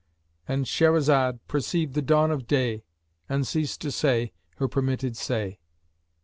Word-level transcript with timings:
"—And 0.47 0.65
Shahrazad 0.65 1.41
perceived 1.47 1.93
the 1.93 2.01
dawn 2.01 2.31
of 2.31 2.47
day 2.47 2.83
and 3.29 3.45
ceased 3.45 3.81
to 3.81 3.91
say 3.91 4.33
her 4.55 4.67
permitted 4.67 5.15
say. 5.15 5.59